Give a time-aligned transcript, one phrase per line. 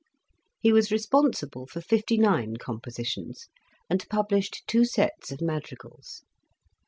[0.59, 3.49] He was responsible for fifty nine compositions,
[3.87, 6.23] and published two sets of madrigals.